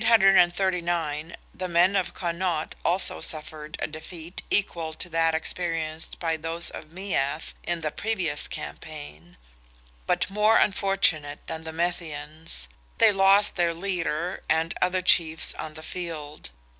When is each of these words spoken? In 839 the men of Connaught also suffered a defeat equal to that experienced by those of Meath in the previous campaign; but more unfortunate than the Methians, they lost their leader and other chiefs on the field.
In 0.01 0.07
839 0.07 1.35
the 1.53 1.67
men 1.67 1.95
of 1.95 2.15
Connaught 2.15 2.73
also 2.83 3.21
suffered 3.21 3.77
a 3.79 3.85
defeat 3.85 4.41
equal 4.49 4.93
to 4.93 5.09
that 5.09 5.35
experienced 5.35 6.17
by 6.19 6.37
those 6.37 6.71
of 6.71 6.91
Meath 6.91 7.53
in 7.61 7.81
the 7.81 7.91
previous 7.91 8.47
campaign; 8.47 9.37
but 10.07 10.27
more 10.27 10.57
unfortunate 10.57 11.45
than 11.45 11.65
the 11.65 11.71
Methians, 11.71 12.67
they 12.97 13.11
lost 13.11 13.57
their 13.57 13.75
leader 13.75 14.41
and 14.49 14.73
other 14.81 15.03
chiefs 15.03 15.53
on 15.53 15.75
the 15.75 15.83
field. 15.83 16.49